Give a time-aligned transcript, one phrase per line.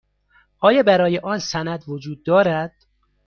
[0.59, 2.73] آیا برای آن سند وجود دارد؟